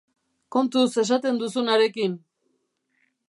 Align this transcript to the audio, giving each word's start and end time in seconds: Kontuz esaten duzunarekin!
Kontuz 0.55 0.85
esaten 1.03 1.37
duzunarekin! 1.43 2.17